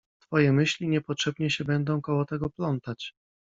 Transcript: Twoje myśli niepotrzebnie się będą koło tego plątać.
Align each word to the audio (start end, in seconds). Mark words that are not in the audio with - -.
Twoje 0.23 0.51
myśli 0.53 0.87
niepotrzebnie 0.87 1.49
się 1.49 1.65
będą 1.65 2.01
koło 2.01 2.25
tego 2.25 2.49
plątać. 2.49 3.13